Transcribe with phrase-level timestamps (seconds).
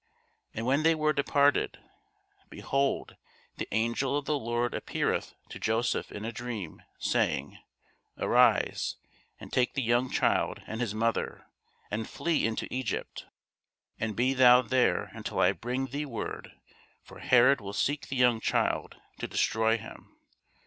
[0.55, 1.77] And when they were departed,
[2.49, 3.17] behold,
[3.57, 7.59] the angel of the Lord appeareth to Joseph in a dream, saying,
[8.17, 8.95] Arise,
[9.39, 11.45] and take the young child and his mother,
[11.91, 13.27] and flee into Egypt,
[13.99, 16.51] and be thou there until I bring thee word:
[17.03, 20.17] for Herod will seek the young child to destroy him.